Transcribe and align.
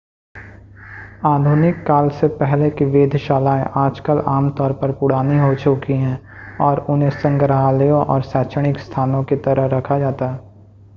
आधुनिक 1.25 1.83
काल 1.87 2.09
से 2.09 2.27
पहले 2.27 2.69
की 2.69 2.85
वेधशालाएं 2.85 3.65
आजकल 3.75 4.23
आम 4.27 4.49
तौर 4.49 4.73
पर 4.73 4.91
पुरानी 4.91 5.39
हो 5.39 5.53
चुकी 5.55 5.93
हैं 5.93 6.19
और 6.61 6.85
उन्हें 6.89 7.09
संग्रहालयों 7.09 8.05
या 8.05 8.19
शैक्षणिक 8.19 8.79
स्थानों 8.79 9.23
की 9.23 9.35
तरह 9.35 9.77
रखा 9.77 9.99
जाता 9.99 10.29
है 10.29 10.39